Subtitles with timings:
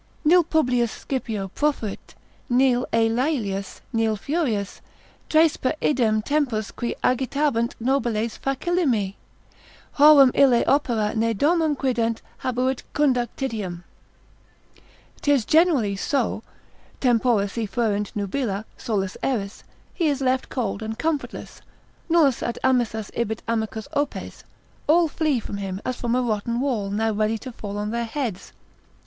[0.25, 2.15] Nil Publius Scipio profuit,
[2.49, 4.81] nil ei Laelius, nil Furius,
[5.29, 9.13] Tres per idem tempus qui agitabant nobiles facillime,
[9.99, 13.83] Horum ille opera ne domum quident habuit conductitiam.
[15.21, 16.41] 'Tis generally so,
[16.99, 19.63] Tempora si fuerint nubila, solus eris,
[19.93, 21.61] he is left cold and comfortless,
[22.09, 24.45] nullas ad amissas ibit amicus opes,
[24.87, 28.05] all flee from him as from a rotten wall, now ready to fall on their
[28.05, 28.51] heads.